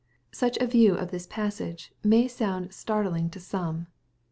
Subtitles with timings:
[0.31, 3.85] Such a view of this passage may sound startling to some.